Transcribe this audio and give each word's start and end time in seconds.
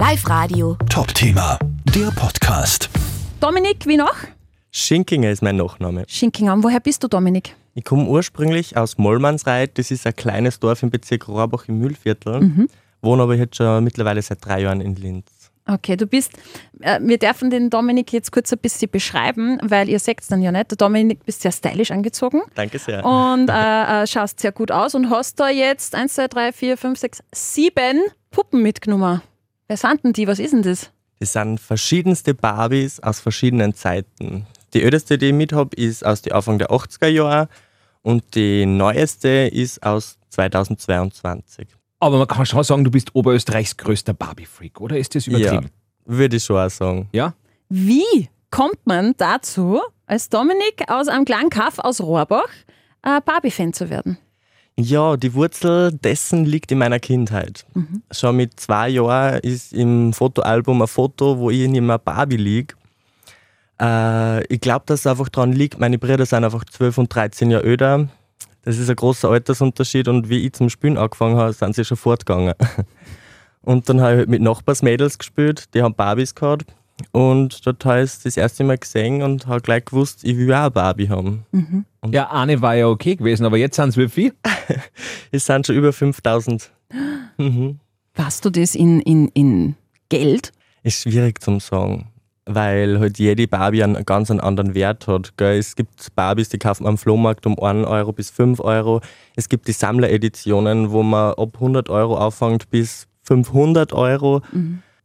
Live 0.00 0.26
Radio. 0.30 0.78
Top-Thema, 0.88 1.58
der 1.94 2.10
Podcast. 2.12 2.88
Dominik, 3.38 3.86
wie 3.86 3.98
noch? 3.98 4.14
Schinkinger 4.70 5.30
ist 5.30 5.42
mein 5.42 5.56
Nachname. 5.56 6.06
Schinkingham. 6.08 6.64
Woher 6.64 6.80
bist 6.80 7.04
du, 7.04 7.08
Dominik? 7.08 7.54
Ich 7.74 7.84
komme 7.84 8.06
ursprünglich 8.06 8.78
aus 8.78 8.96
Mollmannsreit. 8.96 9.76
Das 9.76 9.90
ist 9.90 10.06
ein 10.06 10.16
kleines 10.16 10.58
Dorf 10.58 10.82
im 10.82 10.88
Bezirk 10.88 11.28
Rohrbach 11.28 11.68
im 11.68 11.80
Mühlviertel. 11.80 12.66
Wohne 13.02 13.22
aber 13.22 13.34
jetzt 13.34 13.56
schon 13.56 13.84
mittlerweile 13.84 14.22
seit 14.22 14.42
drei 14.42 14.62
Jahren 14.62 14.80
in 14.80 14.96
Linz. 14.96 15.26
Okay, 15.66 15.96
du 15.96 16.06
bist, 16.06 16.32
äh, 16.80 16.98
wir 17.02 17.18
dürfen 17.18 17.50
den 17.50 17.68
Dominik 17.68 18.10
jetzt 18.14 18.32
kurz 18.32 18.50
ein 18.54 18.58
bisschen 18.58 18.90
beschreiben, 18.90 19.58
weil 19.62 19.90
ihr 19.90 19.98
seht 19.98 20.22
es 20.22 20.28
dann 20.28 20.40
ja 20.40 20.50
nicht. 20.50 20.70
Der 20.70 20.78
Dominik 20.78 21.26
bist 21.26 21.42
sehr 21.42 21.52
stylisch 21.52 21.90
angezogen 21.90 22.40
Danke 22.54 22.78
sehr. 22.78 23.04
und 23.04 23.50
äh, 23.50 24.02
äh, 24.02 24.06
schaust 24.06 24.40
sehr 24.40 24.52
gut 24.52 24.72
aus 24.72 24.94
und 24.94 25.10
hast 25.10 25.38
da 25.38 25.50
jetzt 25.50 25.94
1, 25.94 26.14
2, 26.14 26.28
3, 26.28 26.52
4, 26.52 26.76
5, 26.78 26.98
6, 26.98 27.22
7 27.34 28.00
Puppen 28.30 28.62
mitgenommen. 28.62 29.20
Wer 29.70 29.76
sind 29.76 30.02
denn 30.02 30.12
die? 30.12 30.26
Was 30.26 30.40
ist 30.40 30.52
denn 30.52 30.62
das? 30.62 30.90
Das 31.20 31.32
sind 31.34 31.60
verschiedenste 31.60 32.34
Barbies 32.34 32.98
aus 32.98 33.20
verschiedenen 33.20 33.72
Zeiten. 33.72 34.44
Die 34.74 34.82
älteste, 34.82 35.16
die 35.16 35.26
ich 35.26 35.32
mit 35.32 35.52
habe, 35.52 35.76
ist 35.76 36.04
aus 36.04 36.22
den 36.22 36.32
Anfang 36.32 36.58
der 36.58 36.70
80er 36.72 37.06
Jahre 37.06 37.48
und 38.02 38.34
die 38.34 38.66
neueste 38.66 39.28
ist 39.28 39.80
aus 39.84 40.18
2022. 40.30 41.68
Aber 42.00 42.18
man 42.18 42.26
kann 42.26 42.44
schon 42.46 42.64
sagen, 42.64 42.82
du 42.82 42.90
bist 42.90 43.14
Oberösterreichs 43.14 43.76
größter 43.76 44.12
Barbie-Freak, 44.12 44.80
oder 44.80 44.98
ist 44.98 45.14
das 45.14 45.26
Ja, 45.26 45.38
übertrieben? 45.38 45.70
würde 46.04 46.34
ich 46.38 46.42
schon 46.42 46.56
auch 46.56 46.68
sagen. 46.68 47.08
Ja? 47.12 47.34
Wie 47.68 48.28
kommt 48.50 48.84
man 48.86 49.14
dazu, 49.18 49.80
als 50.04 50.30
Dominik 50.30 50.82
aus 50.88 51.06
einem 51.06 51.24
kleinen 51.24 51.50
Kaff 51.50 51.78
aus 51.78 52.00
Rohrbach 52.00 52.48
äh, 53.02 53.20
Barbie-Fan 53.24 53.72
zu 53.72 53.88
werden? 53.88 54.18
Ja, 54.82 55.16
die 55.16 55.34
Wurzel 55.34 55.92
dessen 55.92 56.44
liegt 56.44 56.72
in 56.72 56.78
meiner 56.78 56.98
Kindheit. 56.98 57.66
Schon 58.10 58.36
mit 58.36 58.58
zwei 58.58 58.88
Jahren 58.88 59.40
ist 59.40 59.72
im 59.72 60.12
Fotoalbum 60.12 60.82
ein 60.82 60.88
Foto, 60.88 61.38
wo 61.38 61.50
ich 61.50 61.68
neben 61.68 61.86
einer 61.86 61.98
Barbie 61.98 62.36
liege. 62.36 62.74
Äh, 63.80 64.44
ich 64.46 64.60
glaube, 64.60 64.84
dass 64.86 65.00
es 65.00 65.06
einfach 65.06 65.28
daran 65.28 65.52
liegt, 65.52 65.78
meine 65.78 65.98
Brüder 65.98 66.26
sind 66.26 66.44
einfach 66.44 66.64
12 66.64 66.98
und 66.98 67.14
13 67.14 67.50
Jahre 67.50 67.64
älter. 67.64 68.08
Das 68.62 68.78
ist 68.78 68.90
ein 68.90 68.96
großer 68.96 69.30
Altersunterschied 69.30 70.08
und 70.08 70.28
wie 70.28 70.46
ich 70.46 70.52
zum 70.52 70.68
Spielen 70.68 70.98
angefangen 70.98 71.36
habe, 71.36 71.52
sind 71.52 71.74
sie 71.74 71.84
schon 71.84 71.96
fortgegangen. 71.96 72.54
Und 73.62 73.88
dann 73.88 74.00
habe 74.00 74.12
ich 74.12 74.18
halt 74.20 74.28
mit 74.30 74.40
Nachbarsmädels 74.40 75.18
gespielt, 75.18 75.74
die 75.74 75.82
haben 75.82 75.94
Barbies 75.94 76.34
gehabt. 76.34 76.74
Und 77.12 77.66
dort 77.66 77.84
habe 77.84 78.02
ich 78.02 78.18
das 78.22 78.36
erste 78.36 78.62
Mal 78.64 78.78
gesehen 78.78 79.22
und 79.22 79.46
habe 79.46 79.60
gleich 79.60 79.84
gewusst, 79.84 80.20
ich 80.22 80.36
will 80.36 80.52
auch 80.52 80.60
eine 80.60 80.70
Barbie 80.70 81.08
haben. 81.08 81.44
Ja, 82.12 82.30
eine 82.30 82.62
war 82.62 82.74
ja 82.76 82.86
okay 82.86 83.16
gewesen, 83.16 83.44
aber 83.44 83.56
jetzt 83.56 83.76
sind 83.76 83.88
es 83.88 83.96
wie 83.96 84.08
viel? 84.08 84.32
Es 85.32 85.46
sind 85.46 85.66
schon 85.66 85.76
über 85.76 85.92
5000. 85.92 86.70
Mhm. 87.38 87.78
Warst 88.16 88.44
du 88.44 88.50
das 88.50 88.74
in, 88.74 89.00
in, 89.00 89.28
in 89.28 89.74
Geld? 90.10 90.52
Ist 90.82 91.02
schwierig 91.02 91.40
zum 91.40 91.58
sagen, 91.58 92.08
weil 92.44 92.98
halt 92.98 93.18
jede 93.18 93.48
Barbie 93.48 93.82
einen 93.82 94.04
ganz 94.04 94.30
einen 94.30 94.40
anderen 94.40 94.74
Wert 94.74 95.06
hat. 95.06 95.36
Gell? 95.38 95.58
Es 95.58 95.74
gibt 95.74 96.14
Barbies, 96.14 96.50
die 96.50 96.58
kauft 96.58 96.82
man 96.82 96.90
am 96.90 96.98
Flohmarkt 96.98 97.46
um 97.46 97.58
1 97.58 97.86
Euro 97.86 98.12
bis 98.12 98.28
5 98.28 98.60
Euro. 98.60 99.00
Es 99.36 99.48
gibt 99.48 99.68
die 99.68 99.72
Sammlereditionen, 99.72 100.90
wo 100.90 101.02
man 101.02 101.32
ab 101.32 101.54
100 101.54 101.88
Euro 101.88 102.18
auffängt 102.18 102.68
bis 102.68 103.06
500 103.22 103.94
Euro. 103.94 104.42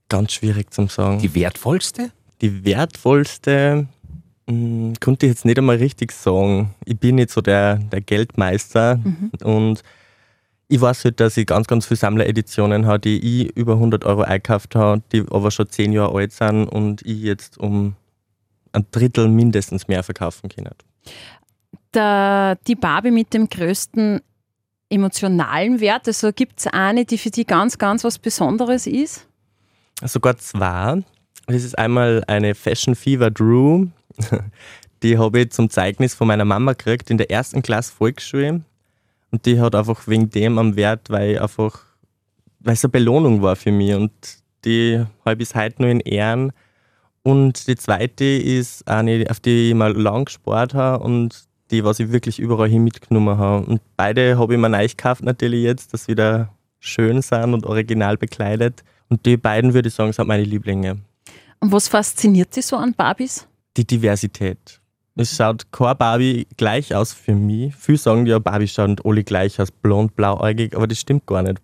Ganz 0.09 0.33
schwierig 0.33 0.71
zum 0.71 0.87
sagen. 0.87 1.19
Die 1.19 1.33
wertvollste? 1.33 2.11
Die 2.41 2.65
wertvollste 2.65 3.87
mh, 4.47 4.93
konnte 4.99 5.25
ich 5.25 5.31
jetzt 5.31 5.45
nicht 5.45 5.57
einmal 5.57 5.77
richtig 5.77 6.11
sagen. 6.11 6.75
Ich 6.85 6.99
bin 6.99 7.15
nicht 7.15 7.31
so 7.31 7.41
der, 7.41 7.77
der 7.77 8.01
Geldmeister 8.01 8.99
und 9.43 9.81
ich 10.67 10.81
weiß 10.81 11.05
halt, 11.05 11.19
dass 11.19 11.37
ich 11.37 11.45
ganz, 11.45 11.67
ganz 11.67 11.85
viele 11.85 11.97
Sammlereditionen 11.97 12.87
habe, 12.87 12.99
die 12.99 13.43
ich 13.43 13.55
über 13.55 13.73
100 13.73 14.03
Euro 14.05 14.21
eingekauft 14.21 14.75
habe, 14.75 15.01
die 15.11 15.23
aber 15.29 15.51
schon 15.51 15.69
10 15.69 15.93
Jahre 15.93 16.15
alt 16.15 16.31
sind 16.31 16.67
und 16.67 17.01
ich 17.03 17.21
jetzt 17.21 17.57
um 17.57 17.95
ein 18.71 18.85
Drittel 18.91 19.27
mindestens 19.27 19.87
mehr 19.87 20.03
verkaufen 20.03 20.49
kann. 20.49 20.69
Der, 21.93 22.57
die 22.67 22.75
Barbie 22.75 23.11
mit 23.11 23.33
dem 23.33 23.47
größten 23.47 24.21
emotionalen 24.89 25.79
Wert, 25.79 26.07
also 26.07 26.31
gibt 26.33 26.59
es 26.59 26.67
eine, 26.67 27.05
die 27.05 27.17
für 27.17 27.29
dich 27.29 27.47
ganz, 27.47 27.77
ganz 27.77 28.03
was 28.03 28.19
Besonderes 28.19 28.87
ist? 28.87 29.27
Sogar 30.03 30.37
zwei. 30.37 31.03
Das 31.47 31.63
ist 31.63 31.77
einmal 31.77 32.23
eine 32.27 32.55
Fashion 32.55 32.95
Fever 32.95 33.31
Drew. 33.31 33.87
Die 35.03 35.17
habe 35.17 35.41
ich 35.41 35.51
zum 35.51 35.69
Zeugnis 35.69 36.13
von 36.13 36.27
meiner 36.27 36.45
Mama 36.45 36.73
gekriegt 36.73 37.09
in 37.09 37.17
der 37.17 37.29
ersten 37.29 37.61
Klasse 37.61 37.93
Volksschule. 37.93 38.61
Und 39.31 39.45
die 39.45 39.59
hat 39.59 39.75
einfach 39.75 40.07
wegen 40.07 40.29
dem 40.29 40.57
am 40.57 40.75
Wert, 40.75 41.09
weil 41.09 41.37
einfach, 41.39 41.81
weil 42.59 42.73
es 42.73 42.83
eine 42.83 42.91
Belohnung 42.91 43.41
war 43.41 43.55
für 43.55 43.71
mich. 43.71 43.93
Und 43.93 44.11
die 44.63 45.03
habe 45.23 45.33
ich 45.33 45.37
bis 45.37 45.55
heute 45.55 45.81
nur 45.81 45.91
in 45.91 45.99
Ehren. 45.99 46.51
Und 47.21 47.67
die 47.67 47.75
zweite 47.75 48.23
ist 48.23 48.87
eine, 48.87 49.25
auf 49.29 49.39
die 49.39 49.69
ich 49.69 49.75
mal 49.75 49.93
lang 49.93 50.25
gespart 50.25 50.73
habe 50.73 51.03
und 51.03 51.45
die, 51.71 51.83
was 51.83 51.99
ich 51.99 52.11
wirklich 52.11 52.39
überall 52.39 52.69
hin 52.69 52.83
mitgenommen 52.83 53.37
habe. 53.37 53.65
Und 53.65 53.81
beide 53.97 54.37
habe 54.37 54.53
ich 54.53 54.59
mir 54.59 54.69
neu 54.69 54.87
gekauft 54.87 55.23
natürlich 55.23 55.63
jetzt, 55.63 55.93
dass 55.93 56.05
sie 56.05 56.13
wieder 56.13 56.53
schön 56.79 57.21
sind 57.21 57.53
und 57.53 57.65
original 57.65 58.17
bekleidet. 58.17 58.83
Und 59.09 59.25
die 59.25 59.37
beiden, 59.37 59.73
würde 59.73 59.89
ich 59.89 59.93
sagen, 59.93 60.11
sind 60.13 60.27
meine 60.27 60.43
Lieblinge. 60.43 60.97
Und 61.59 61.71
was 61.71 61.87
fasziniert 61.87 62.55
dich 62.55 62.65
so 62.65 62.77
an 62.77 62.93
Barbies? 62.93 63.47
Die 63.77 63.85
Diversität. 63.85 64.79
Es 65.15 65.35
schaut 65.35 65.71
kein 65.71 65.97
Barbie 65.97 66.47
gleich 66.57 66.93
aus 66.93 67.13
für 67.13 67.35
mich. 67.35 67.73
Viele 67.75 67.97
sagen 67.97 68.25
ja, 68.25 68.39
Barbie 68.39 68.67
schauen 68.67 68.97
alle 69.03 69.23
gleich 69.23 69.59
aus, 69.61 69.71
blond, 69.71 70.15
blauäugig, 70.15 70.75
aber 70.75 70.87
das 70.87 70.99
stimmt 70.99 71.25
gar 71.25 71.41
nicht. 71.41 71.61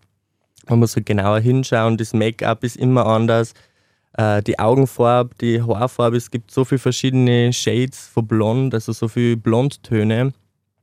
Man 0.69 0.79
muss 0.79 0.95
halt 0.95 1.05
genauer 1.05 1.39
hinschauen, 1.39 1.97
das 1.97 2.13
Make-up 2.13 2.63
ist 2.63 2.77
immer 2.77 3.05
anders, 3.05 3.53
äh, 4.13 4.41
die 4.43 4.57
Augenfarbe, 4.59 5.35
die 5.41 5.61
Haarfarbe, 5.61 6.15
es 6.15 6.31
gibt 6.31 6.51
so 6.51 6.63
viele 6.63 6.79
verschiedene 6.79 7.51
Shades 7.51 8.07
von 8.07 8.25
Blond, 8.25 8.73
also 8.73 8.93
so 8.93 9.07
viele 9.07 9.35
Blondtöne. 9.35 10.33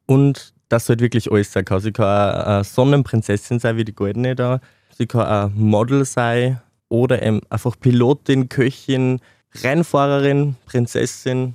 Und 0.07 0.53
das 0.69 0.89
halt 0.89 1.01
wirklich 1.01 1.31
alles 1.31 1.53
sein 1.53 1.65
kann. 1.65 1.81
Sie 1.81 1.93
kann 1.93 2.35
eine 2.35 2.65
Sonnenprinzessin 2.65 3.59
sein, 3.59 3.77
wie 3.77 3.85
die 3.85 3.95
Goldene 3.95 4.35
da. 4.35 4.61
Sie 4.99 5.07
kann 5.07 5.27
ein 5.27 5.53
Model 5.55 6.05
sein 6.05 6.61
oder 6.89 7.23
eben 7.23 7.41
einfach 7.51 7.77
Pilotin, 7.79 8.49
Köchin, 8.49 9.21
Rennfahrerin, 9.63 10.57
Prinzessin. 10.67 11.55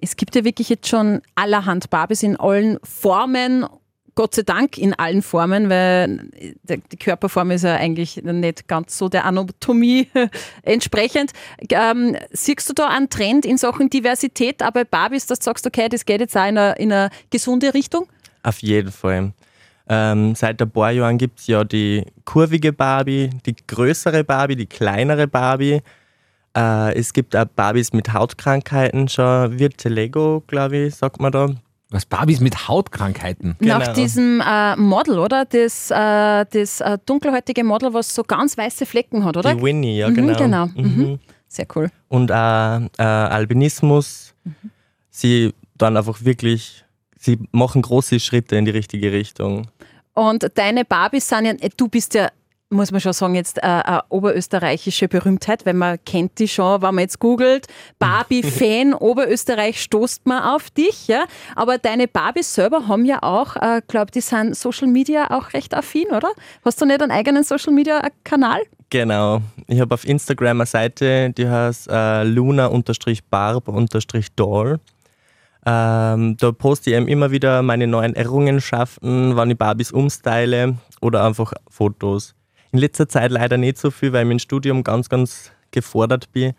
Es 0.00 0.16
gibt 0.16 0.36
ja 0.36 0.44
wirklich 0.44 0.68
jetzt 0.68 0.86
schon 0.88 1.20
allerhand 1.34 1.90
Barbies 1.90 2.22
in 2.22 2.36
allen 2.36 2.78
Formen. 2.84 3.66
Gott 4.14 4.36
sei 4.36 4.42
Dank 4.42 4.78
in 4.78 4.94
allen 4.94 5.22
Formen, 5.22 5.68
weil 5.70 6.28
der- 6.62 6.76
die 6.76 6.96
Körperform 6.96 7.50
ist 7.50 7.64
ja 7.64 7.74
eigentlich 7.74 8.22
nicht 8.22 8.68
ganz 8.68 8.96
so 8.96 9.08
der 9.08 9.24
Anatomie 9.24 10.06
entsprechend. 10.62 11.32
Ähm, 11.70 12.16
siehst 12.30 12.68
du 12.68 12.74
da 12.74 12.88
einen 12.90 13.10
Trend 13.10 13.44
in 13.44 13.58
Sachen 13.58 13.90
Diversität, 13.90 14.62
aber 14.62 14.84
bei 14.84 14.84
Barbies, 14.84 15.26
dass 15.26 15.40
du 15.40 15.46
sagst, 15.46 15.66
okay, 15.66 15.88
das 15.88 16.04
geht 16.04 16.20
jetzt 16.20 16.36
auch 16.36 16.46
in 16.46 16.58
eine, 16.58 16.74
in 16.76 16.92
eine 16.92 17.10
gesunde 17.30 17.74
Richtung? 17.74 18.06
Auf 18.44 18.58
jeden 18.60 18.92
Fall. 18.92 19.32
Ähm, 19.88 20.34
seit 20.34 20.60
ein 20.62 20.70
paar 20.70 20.90
Jahren 20.92 21.18
gibt 21.18 21.40
es 21.40 21.46
ja 21.46 21.62
die 21.64 22.04
kurvige 22.24 22.72
Barbie, 22.72 23.30
die 23.44 23.54
größere 23.66 24.24
Barbie, 24.24 24.56
die 24.56 24.66
kleinere 24.66 25.26
Barbie. 25.28 25.80
Äh, 26.56 26.94
es 26.94 27.12
gibt 27.12 27.36
auch 27.36 27.44
Barbies 27.44 27.92
mit 27.92 28.12
Hautkrankheiten 28.12 29.08
schon. 29.08 29.58
Vitiligo, 29.58 30.42
glaube 30.46 30.76
ich, 30.76 30.94
sagt 30.94 31.20
man 31.20 31.32
da. 31.32 31.50
Was 31.90 32.06
Barbies 32.06 32.40
mit 32.40 32.66
Hautkrankheiten? 32.66 33.56
Genau. 33.60 33.78
Nach 33.78 33.88
diesem 33.88 34.40
äh, 34.40 34.74
Model, 34.76 35.18
oder? 35.18 35.44
Das, 35.44 35.90
äh, 35.90 36.44
das 36.50 36.80
äh, 36.80 36.98
dunkelhäutige 37.04 37.62
Model, 37.62 37.92
was 37.92 38.14
so 38.14 38.22
ganz 38.24 38.56
weiße 38.56 38.86
Flecken 38.86 39.24
hat, 39.24 39.36
oder? 39.36 39.54
Die 39.54 39.62
Winnie, 39.62 39.98
ja 39.98 40.08
Mhm, 40.08 40.14
genau. 40.14 40.36
genau. 40.36 40.66
Mhm. 40.74 41.18
Sehr 41.46 41.66
cool. 41.76 41.90
Und 42.08 42.32
auch 42.32 42.80
äh, 42.98 43.02
Albinismus. 43.02 44.34
Sie 45.10 45.52
dann 45.76 45.96
einfach 45.96 46.24
wirklich, 46.24 46.83
sie 47.24 47.38
machen 47.52 47.82
große 47.82 48.18
Schritte 48.20 48.56
in 48.56 48.64
die 48.64 48.70
richtige 48.70 49.12
Richtung. 49.12 49.66
Und 50.14 50.46
deine 50.54 50.84
Barbies 50.84 51.28
sind 51.28 51.46
ja, 51.46 51.52
äh, 51.52 51.70
du 51.76 51.88
bist 51.88 52.14
ja, 52.14 52.28
muss 52.70 52.92
man 52.92 53.00
schon 53.00 53.12
sagen, 53.12 53.34
jetzt 53.34 53.58
äh, 53.58 53.62
eine 53.62 54.04
oberösterreichische 54.08 55.08
Berühmtheit, 55.08 55.66
weil 55.66 55.74
man 55.74 55.98
kennt 56.04 56.38
die 56.38 56.48
schon, 56.48 56.80
wenn 56.82 56.94
man 56.94 57.02
jetzt 57.02 57.18
googelt, 57.18 57.66
Barbie-Fan 57.98 58.94
Oberösterreich 58.94 59.82
stoßt 59.82 60.26
man 60.26 60.42
auf 60.42 60.70
dich, 60.70 61.08
ja. 61.08 61.24
Aber 61.56 61.78
deine 61.78 62.06
Barbies 62.08 62.54
selber 62.54 62.88
haben 62.88 63.04
ja 63.04 63.22
auch, 63.22 63.56
äh, 63.56 63.82
glaube 63.86 64.12
die 64.12 64.20
sind 64.20 64.56
Social 64.56 64.88
Media 64.88 65.30
auch 65.30 65.52
recht 65.52 65.74
affin, 65.74 66.06
oder? 66.08 66.30
Hast 66.64 66.80
du 66.80 66.86
nicht 66.86 67.02
einen 67.02 67.12
eigenen 67.12 67.44
Social 67.44 67.72
Media 67.72 68.02
Kanal? 68.22 68.62
Genau. 68.90 69.40
Ich 69.66 69.80
habe 69.80 69.94
auf 69.94 70.06
Instagram 70.06 70.60
eine 70.60 70.66
Seite, 70.66 71.30
die 71.30 71.48
heißt 71.48 71.88
äh, 71.90 72.22
luna-barb-doll. 72.24 74.80
Ähm, 75.66 76.36
da 76.36 76.52
poste 76.52 76.90
ich 76.90 76.96
eben 76.96 77.08
immer 77.08 77.30
wieder 77.30 77.62
meine 77.62 77.86
neuen 77.86 78.14
Errungenschaften, 78.14 79.36
wann 79.36 79.50
ich 79.50 79.58
Barbies 79.58 79.92
umstyle 79.92 80.76
oder 81.00 81.24
einfach 81.24 81.52
Fotos. 81.68 82.34
In 82.72 82.78
letzter 82.78 83.08
Zeit 83.08 83.30
leider 83.30 83.56
nicht 83.56 83.78
so 83.78 83.90
viel, 83.90 84.12
weil 84.12 84.26
ich 84.26 84.32
im 84.32 84.38
Studium 84.38 84.84
ganz, 84.84 85.08
ganz 85.08 85.52
gefordert 85.70 86.32
bin. 86.32 86.52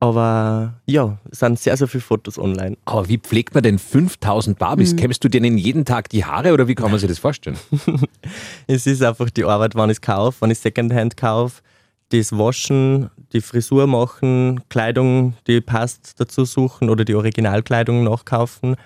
Aber 0.00 0.80
ja, 0.86 1.18
es 1.30 1.40
sind 1.40 1.58
sehr, 1.58 1.76
sehr 1.76 1.88
viele 1.88 2.02
Fotos 2.02 2.38
online. 2.38 2.76
Aber 2.84 3.08
wie 3.08 3.18
pflegt 3.18 3.54
man 3.54 3.64
denn 3.64 3.78
5000 3.78 4.58
Barbies? 4.58 4.94
Kämmst 4.94 5.24
du 5.24 5.28
denen 5.28 5.58
jeden 5.58 5.84
Tag 5.84 6.08
die 6.08 6.24
Haare 6.24 6.52
oder 6.52 6.68
wie 6.68 6.76
kann 6.76 6.90
man 6.90 7.00
sich 7.00 7.08
das 7.08 7.18
vorstellen? 7.18 7.58
Es 8.68 8.86
ist 8.86 9.02
einfach 9.02 9.30
die 9.30 9.44
Arbeit, 9.44 9.74
wann 9.74 9.90
ich 9.90 9.96
es 9.96 10.00
kaufe, 10.00 10.36
wann 10.40 10.50
ich 10.50 10.58
Secondhand 10.58 11.16
kaufe. 11.16 11.62
Das 12.10 12.32
waschen, 12.32 13.10
die 13.32 13.40
Frisur 13.40 13.86
machen, 13.86 14.60
Kleidung, 14.68 15.34
die 15.46 15.60
passt, 15.60 16.18
dazu 16.18 16.44
suchen 16.44 16.88
oder 16.90 17.04
die 17.04 17.14
Originalkleidung 17.14 18.04
nachkaufen. 18.04 18.76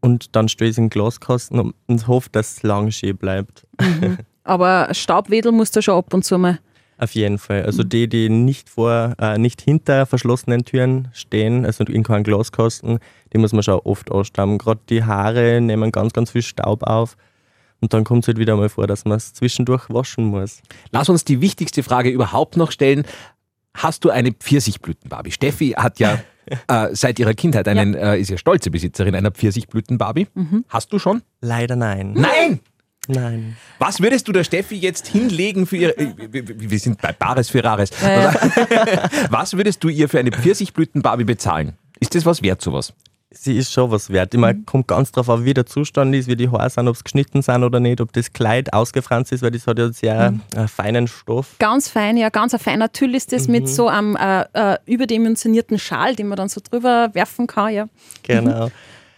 Und 0.00 0.36
dann 0.36 0.48
stelle 0.48 0.70
ich 0.70 0.76
in 0.78 0.84
den 0.84 0.90
Glaskasten 0.90 1.72
und- 1.86 2.06
hoffe, 2.06 2.28
dass 2.30 2.58
es 2.58 2.62
lang 2.62 2.90
schön 2.90 3.16
bleibt. 3.16 3.66
Aber 4.44 4.88
Staubwedel 4.92 5.52
musst 5.52 5.74
du 5.76 5.80
schon 5.82 5.94
ab 5.96 6.12
und 6.12 6.24
zu 6.24 6.38
mal. 6.38 6.58
Auf 6.98 7.14
jeden 7.14 7.38
Fall. 7.38 7.62
Also 7.64 7.82
die, 7.82 8.08
die 8.08 8.28
nicht 8.28 8.68
vor, 8.68 9.14
äh, 9.18 9.38
nicht 9.38 9.62
hinter 9.62 10.06
verschlossenen 10.06 10.64
Türen 10.64 11.08
stehen, 11.12 11.66
also 11.66 11.82
in 11.84 12.02
keinem 12.04 12.22
Glaskasten, 12.22 12.98
die 13.32 13.38
muss 13.38 13.52
man 13.52 13.62
schon 13.62 13.80
oft 13.80 14.10
ausstauben. 14.12 14.58
Gerade 14.58 14.80
die 14.88 15.02
Haare 15.02 15.60
nehmen 15.60 15.90
ganz, 15.90 16.12
ganz 16.12 16.30
viel 16.30 16.42
Staub 16.42 16.84
auf. 16.84 17.16
Und 17.84 17.92
dann 17.92 18.02
kommt 18.04 18.24
es 18.24 18.28
halt 18.28 18.38
wieder 18.38 18.56
mal 18.56 18.70
vor, 18.70 18.86
dass 18.86 19.04
man 19.04 19.18
es 19.18 19.34
zwischendurch 19.34 19.90
waschen 19.90 20.24
muss. 20.24 20.62
Lass 20.90 21.10
uns 21.10 21.22
die 21.24 21.42
wichtigste 21.42 21.82
Frage 21.82 22.08
überhaupt 22.08 22.56
noch 22.56 22.70
stellen. 22.72 23.04
Hast 23.76 24.06
du 24.06 24.10
eine 24.10 24.32
Pfirsichblüten-Barbie? 24.32 25.32
Steffi 25.32 25.72
hat 25.76 25.98
ja 25.98 26.18
äh, 26.68 26.88
seit 26.94 27.18
ihrer 27.18 27.34
Kindheit 27.34 27.68
einen, 27.68 27.92
Äh, 27.94 28.16
ist 28.18 28.30
ja 28.30 28.38
stolze 28.38 28.70
Besitzerin 28.70 29.14
einer 29.14 29.32
Pfirsichblüten-Barbie. 29.32 30.28
Hast 30.70 30.94
du 30.94 30.98
schon? 30.98 31.20
Leider 31.42 31.76
nein. 31.76 32.14
Nein! 32.14 32.60
Nein. 33.06 33.58
Was 33.78 34.00
würdest 34.00 34.26
du 34.28 34.32
der 34.32 34.44
Steffi 34.44 34.76
jetzt 34.76 35.08
hinlegen 35.08 35.66
für 35.66 35.76
ihre. 35.76 35.92
äh, 35.98 36.14
Wir 36.32 36.70
wir 36.70 36.78
sind 36.78 37.02
bei 37.02 37.12
Bares 37.12 37.50
für 37.50 37.62
Rares. 37.62 37.90
Was 39.28 39.54
würdest 39.58 39.84
du 39.84 39.90
ihr 39.90 40.08
für 40.08 40.18
eine 40.20 40.30
Pfirsichblüten-Barbie 40.32 41.24
bezahlen? 41.24 41.74
Ist 42.00 42.14
das 42.14 42.24
was 42.24 42.40
wert, 42.42 42.62
sowas? 42.62 42.94
Sie 43.36 43.56
ist 43.56 43.72
schon 43.72 43.90
was 43.90 44.10
wert. 44.10 44.34
Ich 44.34 44.40
meine, 44.40 44.62
kommt 44.62 44.88
ganz 44.88 45.12
drauf 45.12 45.28
an, 45.28 45.44
wie 45.44 45.54
der 45.54 45.66
Zustand 45.66 46.14
ist, 46.14 46.28
wie 46.28 46.36
die 46.36 46.48
Haare 46.48 46.70
sind, 46.70 46.88
ob 46.88 46.96
es 46.96 47.04
geschnitten 47.04 47.42
sind 47.42 47.62
oder 47.64 47.80
nicht, 47.80 48.00
ob 48.00 48.12
das 48.12 48.32
Kleid 48.32 48.72
ausgefranst 48.72 49.32
ist, 49.32 49.42
weil 49.42 49.50
das 49.50 49.66
hat 49.66 49.78
ja 49.78 49.92
sehr 49.92 50.34
äh, 50.56 50.66
feinen 50.66 51.08
Stoff. 51.08 51.56
Ganz 51.58 51.88
fein, 51.88 52.16
ja, 52.16 52.28
ganz 52.30 52.54
ein 52.54 52.60
feiner 52.60 52.92
Tüll 52.92 53.14
ist 53.14 53.32
das 53.32 53.48
mit 53.48 53.68
so 53.68 53.88
einem 53.88 54.16
äh, 54.16 54.44
äh, 54.52 54.78
überdimensionierten 54.86 55.78
Schal, 55.78 56.16
den 56.16 56.28
man 56.28 56.36
dann 56.36 56.48
so 56.48 56.60
drüber 56.62 57.10
werfen 57.12 57.46
kann, 57.46 57.72
ja. 57.72 57.88
Genau. 58.22 58.70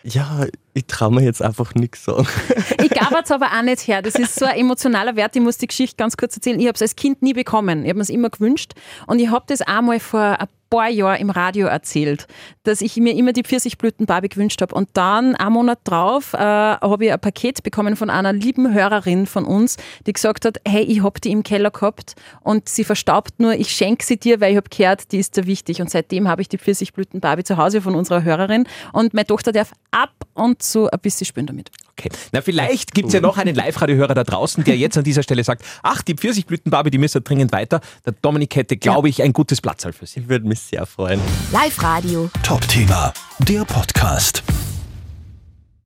Ja, 0.03 0.47
ich 0.77 0.87
traue 0.87 1.11
mir 1.11 1.23
jetzt 1.23 1.41
einfach 1.41 1.75
nichts 1.75 2.05
sagen. 2.05 2.27
Ich 2.83 2.91
gab 2.91 3.13
es 3.25 3.31
aber 3.31 3.47
auch 3.47 3.63
nicht 3.63 3.87
her. 3.89 4.03
Das 4.03 4.15
ist 4.15 4.39
so 4.39 4.45
ein 4.45 4.59
emotionaler 4.59 5.17
Wert. 5.17 5.35
Ich 5.35 5.43
muss 5.43 5.57
die 5.57 5.67
Geschichte 5.67 5.97
ganz 5.97 6.17
kurz 6.17 6.37
erzählen. 6.37 6.61
Ich 6.61 6.67
habe 6.67 6.75
es 6.75 6.83
als 6.83 6.95
Kind 6.95 7.23
nie 7.23 7.33
bekommen. 7.33 7.83
Ich 7.85 7.89
habe 7.89 7.97
mir 7.97 8.03
es 8.03 8.11
immer 8.11 8.29
gewünscht. 8.29 8.75
Und 9.07 9.19
ich 9.19 9.31
habe 9.31 9.45
das 9.49 9.63
einmal 9.63 9.99
vor 10.01 10.39
ein 10.39 10.49
paar 10.71 10.89
Jahren 10.89 11.21
im 11.21 11.31
Radio 11.31 11.67
erzählt, 11.69 12.27
dass 12.65 12.81
ich 12.81 12.97
mir 12.97 13.15
immer 13.15 13.33
die 13.33 13.43
Pfirsichblüten-Barbie 13.43 14.29
gewünscht 14.29 14.61
habe. 14.61 14.75
Und 14.75 14.89
dann, 14.95 15.35
einen 15.35 15.53
Monat 15.53 15.79
drauf, 15.85 16.35
äh, 16.35 16.39
habe 16.39 17.05
ich 17.05 17.13
ein 17.13 17.21
Paket 17.21 17.63
bekommen 17.63 17.97
von 17.97 18.11
einer 18.11 18.33
lieben 18.33 18.75
Hörerin 18.75 19.27
von 19.27 19.45
uns, 19.45 19.77
die 20.07 20.13
gesagt 20.13 20.45
hat, 20.45 20.59
hey, 20.67 20.83
ich 20.83 21.03
habe 21.03 21.21
die 21.21 21.31
im 21.31 21.43
Keller 21.43 21.71
gehabt 21.71 22.15
und 22.43 22.69
sie 22.69 22.85
verstaubt 22.85 23.39
nur, 23.39 23.55
ich 23.55 23.71
schenke 23.71 24.05
sie 24.05 24.19
dir, 24.19 24.41
weil 24.41 24.53
ich 24.53 24.57
habe 24.57 24.69
gehört, 24.69 25.13
die 25.13 25.19
ist 25.19 25.37
dir 25.37 25.47
wichtig. 25.47 25.81
Und 25.81 25.91
seitdem 25.91 26.29
habe 26.29 26.43
ich 26.43 26.49
die 26.49 26.59
Pfirsichblüten-Barbie 26.59 27.45
zu 27.45 27.57
Hause 27.57 27.81
von 27.81 27.95
unserer 27.95 28.25
Hörerin. 28.25 28.67
Und 28.93 29.15
meine 29.15 29.27
Tochter 29.27 29.53
darf 29.53 29.73
ab 29.91 30.13
und 30.35 30.63
zu 30.71 30.91
ein 30.91 30.99
bisschen 31.01 31.27
spielen 31.27 31.47
damit. 31.47 31.71
Okay. 31.93 32.11
Na, 32.33 32.41
vielleicht 32.43 32.95
gibt 32.95 33.09
es 33.09 33.15
ja 33.15 33.21
noch 33.21 33.39
einen 33.39 33.55
Live-Radio-Hörer 33.55 34.15
da 34.15 34.25
draußen, 34.25 34.65
der 34.65 34.77
jetzt 34.77 34.99
an 34.99 35.05
dieser 35.05 35.23
Stelle 35.23 35.43
sagt: 35.45 35.65
Ach, 35.83 36.03
die 36.03 36.15
Pfirsichblüten-Barbie, 36.15 36.91
die 36.91 36.99
müsste 36.99 37.21
dringend 37.21 37.53
weiter. 37.53 37.81
Der 38.05 38.15
Dominik 38.21 38.55
hätte, 38.57 38.77
glaube 38.77 39.09
ich, 39.09 39.23
ein 39.23 39.33
gutes 39.33 39.61
Platzal 39.61 39.93
für 39.93 40.07
sie. 40.07 40.21
Ich 40.21 40.29
würde 40.29 40.47
mich 40.47 40.61
sehr 40.61 40.87
freuen. 40.87 41.21
Top-Thema, 42.43 43.13
der 43.41 43.65
Podcast. 43.65 44.43